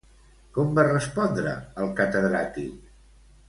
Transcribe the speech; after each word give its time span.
Com 0.55 0.71
va 0.79 0.85
respondre 0.87 1.53
el 1.85 1.93
catedràtic? 2.03 2.85